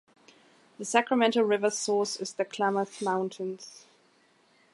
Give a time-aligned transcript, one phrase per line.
[0.79, 3.85] The Sacramento River's source is the Klamath Mountains.